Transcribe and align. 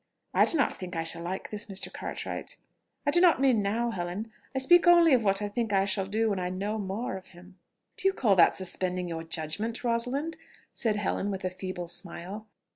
I 0.33 0.45
do 0.45 0.57
not 0.57 0.73
think 0.73 0.95
I 0.95 1.03
shall 1.03 1.21
like 1.21 1.51
this 1.51 1.67
Mr. 1.67 1.93
Cartwright.... 1.93 2.57
I 3.05 3.11
do 3.11 3.21
not 3.21 3.39
mean 3.39 3.61
now, 3.61 3.91
Helen; 3.91 4.25
I 4.55 4.57
speak 4.57 4.87
only 4.87 5.13
of 5.13 5.23
what 5.23 5.43
I 5.43 5.47
think 5.47 5.71
I 5.71 5.85
shall 5.85 6.07
do 6.07 6.31
when 6.31 6.39
I 6.39 6.49
know 6.49 6.79
more 6.79 7.17
of 7.17 7.27
him." 7.37 7.59
"Do 7.97 8.07
you 8.07 8.13
call 8.15 8.35
that 8.35 8.55
suspending 8.55 9.07
your 9.07 9.21
judgment, 9.21 9.83
Rosalind?" 9.83 10.37
said 10.73 10.95
Helen 10.95 11.29
with 11.29 11.45
a 11.45 11.51
feeble 11.51 11.87
smile. 11.87 12.47